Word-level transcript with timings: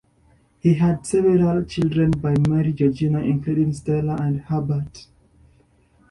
He 0.59 0.73
had 0.73 1.05
several 1.05 1.63
children 1.65 2.09
by 2.09 2.33
Mary 2.49 2.73
Georgina 2.73 3.19
including 3.19 3.71
Stella 3.71 4.15
and 4.15 4.41
Herbert. 4.41 5.05